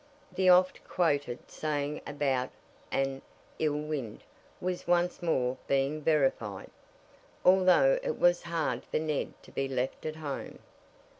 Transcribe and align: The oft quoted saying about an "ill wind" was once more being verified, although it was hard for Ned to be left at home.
The 0.33 0.49
oft 0.49 0.83
quoted 0.83 1.37
saying 1.51 2.01
about 2.07 2.49
an 2.91 3.21
"ill 3.59 3.77
wind" 3.77 4.23
was 4.59 4.87
once 4.87 5.21
more 5.21 5.57
being 5.67 6.01
verified, 6.01 6.71
although 7.45 7.99
it 8.01 8.17
was 8.17 8.41
hard 8.41 8.83
for 8.85 8.97
Ned 8.97 9.31
to 9.43 9.51
be 9.51 9.67
left 9.67 10.07
at 10.07 10.15
home. 10.15 10.57